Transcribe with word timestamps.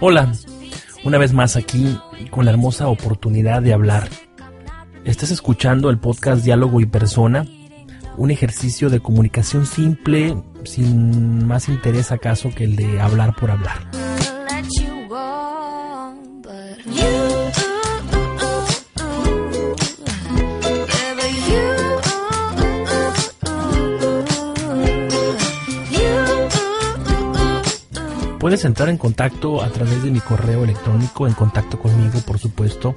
Hola, 0.00 0.32
una 1.04 1.18
vez 1.18 1.32
más 1.32 1.56
aquí 1.56 1.98
con 2.30 2.44
la 2.44 2.50
hermosa 2.50 2.88
oportunidad 2.88 3.62
de 3.62 3.72
hablar. 3.72 4.08
Estás 5.04 5.30
escuchando 5.30 5.90
el 5.90 5.98
podcast 5.98 6.44
Diálogo 6.44 6.80
y 6.80 6.86
Persona, 6.86 7.46
un 8.16 8.30
ejercicio 8.30 8.90
de 8.90 9.00
comunicación 9.00 9.66
simple, 9.66 10.36
sin 10.64 11.46
más 11.46 11.68
interés 11.68 12.10
acaso 12.10 12.50
que 12.54 12.64
el 12.64 12.76
de 12.76 13.00
hablar 13.00 13.34
por 13.36 13.50
hablar. 13.50 14.13
Puedes 28.44 28.66
entrar 28.66 28.90
en 28.90 28.98
contacto 28.98 29.62
a 29.62 29.70
través 29.70 30.02
de 30.02 30.10
mi 30.10 30.20
correo 30.20 30.64
electrónico, 30.64 31.26
en 31.26 31.32
contacto 31.32 31.78
conmigo, 31.78 32.20
por 32.26 32.38
supuesto. 32.38 32.94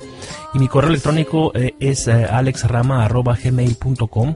Y 0.54 0.60
mi 0.60 0.68
correo 0.68 0.90
electrónico 0.90 1.54
eh, 1.56 1.74
es 1.80 2.10
eh, 2.10 2.26
alexrama.gmail.com. 2.26 4.36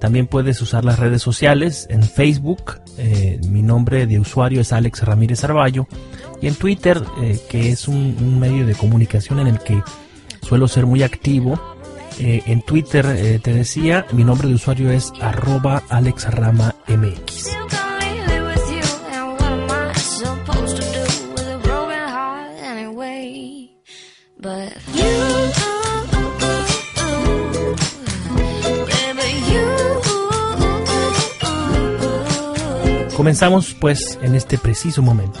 También 0.00 0.28
puedes 0.28 0.62
usar 0.62 0.84
las 0.84 1.00
redes 1.00 1.20
sociales 1.20 1.88
en 1.90 2.04
Facebook. 2.04 2.80
Eh, 2.96 3.40
mi 3.48 3.62
nombre 3.62 4.06
de 4.06 4.20
usuario 4.20 4.60
es 4.60 4.72
Alex 4.72 5.02
Ramírez 5.02 5.42
Arballo. 5.42 5.88
Y 6.40 6.46
en 6.46 6.54
Twitter, 6.54 7.02
que 7.50 7.72
es 7.72 7.88
un, 7.88 8.38
medio 8.38 8.64
de 8.66 8.76
comunicación 8.76 9.40
en 9.40 9.48
el 9.48 9.58
que 9.58 9.82
suelo 10.42 10.68
ser 10.68 10.86
muy 10.86 11.02
activo. 11.02 11.60
en 12.20 12.62
Twitter, 12.62 13.40
te 13.42 13.52
decía, 13.52 14.06
mi 14.12 14.22
nombre 14.22 14.46
de 14.46 14.54
usuario 14.54 14.92
es 14.92 15.12
arroba 15.20 15.82
alexramamx. 15.88 17.56
Comenzamos 33.16 33.74
pues 33.80 34.18
en 34.20 34.34
este 34.34 34.58
preciso 34.58 35.00
momento. 35.00 35.40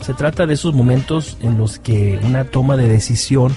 Se 0.00 0.14
trata 0.14 0.46
de 0.46 0.54
esos 0.54 0.74
momentos 0.74 1.36
en 1.42 1.58
los 1.58 1.78
que 1.78 2.18
una 2.22 2.44
toma 2.44 2.76
de 2.76 2.88
decisión, 2.88 3.54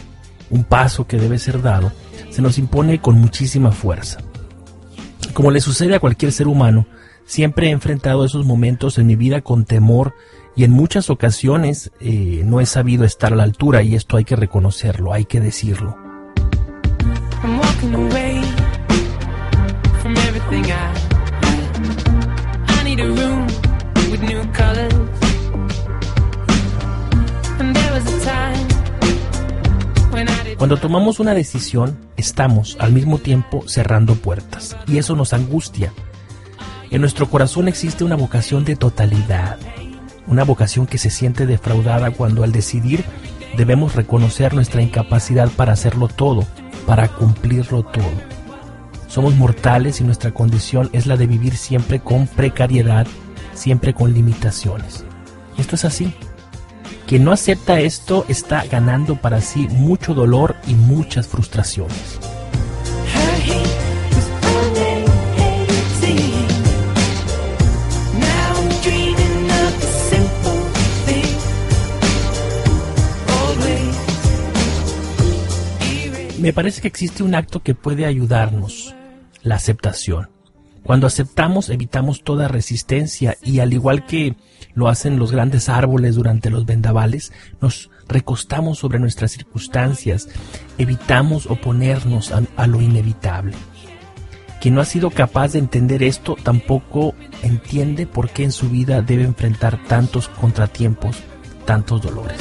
un 0.50 0.64
paso 0.64 1.08
que 1.08 1.18
debe 1.18 1.40
ser 1.40 1.62
dado, 1.62 1.92
se 2.30 2.42
nos 2.42 2.58
impone 2.58 3.00
con 3.00 3.20
muchísima 3.20 3.72
fuerza. 3.72 4.20
Como 5.34 5.52
le 5.52 5.62
sucede 5.62 5.96
a 5.96 6.00
cualquier 6.00 6.32
ser 6.32 6.48
humano, 6.48 6.86
siempre 7.26 7.68
he 7.68 7.72
enfrentado 7.72 8.26
esos 8.26 8.46
momentos 8.46 8.98
en 8.98 9.08
mi 9.08 9.16
vida 9.16 9.42
con 9.42 9.66
temor 9.66 10.14
y 10.56 10.64
en 10.64 10.72
muchas 10.72 11.10
ocasiones 11.10 11.92
eh, 12.00 12.44
no 12.46 12.60
he 12.60 12.66
sabido 12.66 13.06
estar 13.06 13.34
a 13.34 13.36
la 13.36 13.44
altura 13.44 13.82
y 13.82 13.96
esto 13.96 14.18
hay 14.18 14.26
que 14.26 14.36
reconocerlo, 14.36 15.14
hay 15.14 15.26
que 15.26 15.40
decirlo. 15.40 15.98
Cuando 30.64 30.78
tomamos 30.78 31.20
una 31.20 31.34
decisión, 31.34 31.98
estamos 32.16 32.78
al 32.80 32.94
mismo 32.94 33.18
tiempo 33.18 33.66
cerrando 33.68 34.16
puertas 34.16 34.78
y 34.88 34.98
eso 34.98 35.14
nos 35.14 35.34
angustia. 35.34 35.92
En 36.90 37.02
nuestro 37.02 37.30
corazón 37.30 37.68
existe 37.68 38.06
una 38.06 38.16
vocación 38.16 38.64
de 38.64 38.78
totalidad, 38.78 39.58
una 40.26 40.46
vocación 40.46 40.88
que 40.88 40.98
se 40.98 41.10
siente 41.10 41.46
defraudada 41.46 42.12
cuando 42.12 42.44
al 42.44 42.54
decidir 42.54 43.04
debemos 43.58 43.96
reconocer 43.96 44.54
nuestra 44.54 44.82
incapacidad 44.82 45.50
para 45.50 45.74
hacerlo 45.74 46.08
todo, 46.08 46.46
para 46.88 47.10
cumplirlo 47.10 47.84
todo. 47.84 48.14
Somos 49.08 49.36
mortales 49.36 50.00
y 50.00 50.06
nuestra 50.06 50.32
condición 50.32 50.90
es 50.94 51.08
la 51.08 51.18
de 51.18 51.28
vivir 51.28 51.58
siempre 51.58 52.00
con 52.00 52.26
precariedad, 52.26 53.06
siempre 53.54 53.94
con 53.94 54.14
limitaciones. 54.14 55.04
Esto 55.58 55.76
es 55.76 55.84
así. 55.84 56.14
Quien 57.08 57.24
no 57.24 57.32
acepta 57.32 57.80
esto 57.80 58.26
está 58.30 58.66
ganando 58.66 59.16
para 59.16 59.42
sí 59.42 59.68
mucho 59.70 60.14
dolor 60.14 60.56
y 60.68 60.74
muchas 60.74 61.28
frustraciones. 61.28 62.20
Me 76.44 76.52
parece 76.52 76.82
que 76.82 76.90
existe 76.90 77.24
un 77.24 77.36
acto 77.36 77.62
que 77.62 77.74
puede 77.74 78.06
ayudarnos, 78.06 78.94
la 79.44 79.56
aceptación. 79.56 80.33
Cuando 80.84 81.08
aceptamos 81.08 81.70
evitamos 81.70 82.24
toda 82.24 82.48
resistencia 82.48 83.38
y 83.42 83.60
al 83.60 83.74
igual 83.74 84.06
que 84.06 84.36
lo 84.74 84.90
hacen 84.90 85.18
los 85.18 85.32
grandes 85.32 85.70
árboles 85.70 86.16
durante 86.16 86.50
los 86.50 86.66
vendavales, 86.66 87.32
nos 87.62 87.90
recostamos 88.08 88.80
sobre 88.80 89.00
nuestras 89.00 89.32
circunstancias, 89.32 90.28
evitamos 90.78 91.46
oponernos 91.46 92.32
a, 92.32 92.68
lo 92.68 92.82
inevitable. 92.82 93.54
Quien 94.60 94.76
no 94.76 94.82
ha 94.82 94.86
sido 94.86 95.10
capaz 95.10 95.54
de 95.54 95.60
entender 95.60 96.04
esto 96.04 96.36
tampoco 96.42 97.16
entiende 97.44 98.08
por 98.08 98.30
qué 98.30 98.44
en 98.44 98.52
su 98.52 98.70
vida 98.70 99.02
debe 99.02 99.24
enfrentar 99.24 99.84
tantos 99.88 100.30
contratiempos, 100.30 101.18
tantos 101.66 102.02
dolores. 102.02 102.40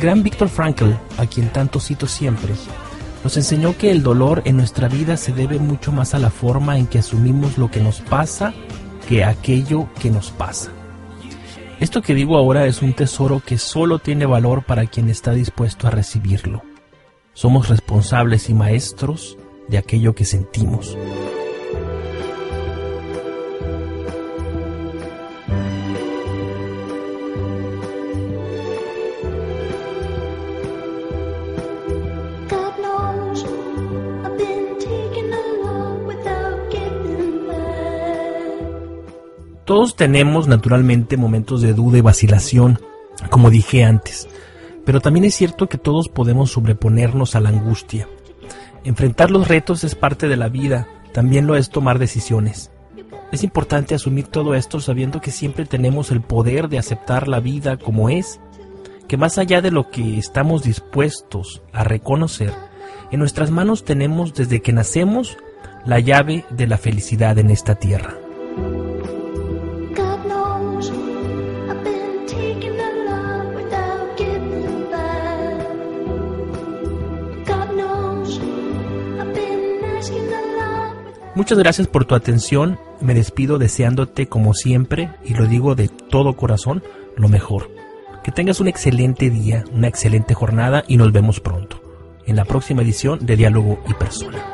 Gran 0.00 0.22
Viktor 0.22 0.48
Frankl, 0.48 0.92
a 1.18 1.26
quien 1.26 1.50
tanto 1.50 1.78
cito 1.78 2.06
siempre, 2.06 2.54
nos 3.22 3.36
enseñó 3.36 3.76
que 3.76 3.90
el 3.90 4.02
dolor 4.02 4.42
en 4.46 4.56
nuestra 4.56 4.88
vida 4.88 5.16
se 5.16 5.32
debe 5.32 5.58
mucho 5.58 5.92
más 5.92 6.14
a 6.14 6.18
la 6.18 6.30
forma 6.30 6.78
en 6.78 6.86
que 6.86 6.98
asumimos 6.98 7.58
lo 7.58 7.70
que 7.70 7.80
nos 7.80 8.00
pasa 8.00 8.54
que 9.06 9.22
a 9.22 9.28
aquello 9.28 9.88
que 10.00 10.10
nos 10.10 10.30
pasa. 10.30 10.70
Esto 11.80 12.02
que 12.02 12.14
digo 12.14 12.36
ahora 12.36 12.66
es 12.66 12.82
un 12.82 12.94
tesoro 12.94 13.42
que 13.44 13.58
solo 13.58 13.98
tiene 13.98 14.26
valor 14.26 14.64
para 14.64 14.86
quien 14.86 15.08
está 15.08 15.32
dispuesto 15.32 15.86
a 15.86 15.90
recibirlo. 15.90 16.62
Somos 17.34 17.68
responsables 17.68 18.48
y 18.48 18.54
maestros 18.54 19.36
de 19.68 19.78
aquello 19.78 20.14
que 20.14 20.24
sentimos. 20.24 20.96
Todos 39.70 39.94
tenemos 39.94 40.48
naturalmente 40.48 41.16
momentos 41.16 41.62
de 41.62 41.74
duda 41.74 41.96
y 41.96 42.00
vacilación, 42.00 42.80
como 43.30 43.50
dije 43.50 43.84
antes, 43.84 44.28
pero 44.84 45.00
también 45.00 45.24
es 45.24 45.36
cierto 45.36 45.68
que 45.68 45.78
todos 45.78 46.08
podemos 46.08 46.50
sobreponernos 46.50 47.36
a 47.36 47.40
la 47.40 47.50
angustia. 47.50 48.08
Enfrentar 48.82 49.30
los 49.30 49.46
retos 49.46 49.84
es 49.84 49.94
parte 49.94 50.26
de 50.26 50.36
la 50.36 50.48
vida, 50.48 50.88
también 51.12 51.46
lo 51.46 51.54
es 51.54 51.70
tomar 51.70 52.00
decisiones. 52.00 52.72
Es 53.30 53.44
importante 53.44 53.94
asumir 53.94 54.26
todo 54.26 54.56
esto 54.56 54.80
sabiendo 54.80 55.20
que 55.20 55.30
siempre 55.30 55.66
tenemos 55.66 56.10
el 56.10 56.20
poder 56.20 56.68
de 56.68 56.80
aceptar 56.80 57.28
la 57.28 57.38
vida 57.38 57.76
como 57.76 58.10
es, 58.10 58.40
que 59.06 59.16
más 59.16 59.38
allá 59.38 59.62
de 59.62 59.70
lo 59.70 59.88
que 59.88 60.18
estamos 60.18 60.64
dispuestos 60.64 61.62
a 61.72 61.84
reconocer, 61.84 62.52
en 63.12 63.20
nuestras 63.20 63.52
manos 63.52 63.84
tenemos 63.84 64.34
desde 64.34 64.62
que 64.62 64.72
nacemos 64.72 65.38
la 65.86 66.00
llave 66.00 66.44
de 66.50 66.66
la 66.66 66.76
felicidad 66.76 67.38
en 67.38 67.50
esta 67.50 67.76
tierra. 67.76 68.19
Muchas 81.34 81.58
gracias 81.58 81.86
por 81.86 82.04
tu 82.04 82.14
atención. 82.14 82.78
Me 83.00 83.14
despido 83.14 83.58
deseándote 83.58 84.26
como 84.26 84.52
siempre, 84.52 85.10
y 85.24 85.34
lo 85.34 85.46
digo 85.46 85.74
de 85.74 85.88
todo 85.88 86.34
corazón, 86.34 86.82
lo 87.16 87.28
mejor. 87.28 87.70
Que 88.24 88.32
tengas 88.32 88.60
un 88.60 88.68
excelente 88.68 89.30
día, 89.30 89.64
una 89.72 89.88
excelente 89.88 90.34
jornada 90.34 90.84
y 90.86 90.96
nos 90.96 91.12
vemos 91.12 91.40
pronto 91.40 91.80
en 92.26 92.36
la 92.36 92.44
próxima 92.44 92.82
edición 92.82 93.24
de 93.24 93.36
Diálogo 93.36 93.82
y 93.88 93.94
Persona. 93.94 94.44